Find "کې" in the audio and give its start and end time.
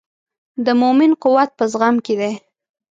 2.05-2.13